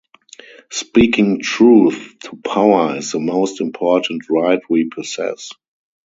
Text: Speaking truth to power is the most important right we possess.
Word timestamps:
Speaking 0.71 1.41
truth 1.43 2.15
to 2.23 2.35
power 2.37 2.95
is 2.97 3.11
the 3.11 3.19
most 3.19 3.61
important 3.61 4.31
right 4.31 4.57
we 4.67 4.85
possess. 4.85 5.51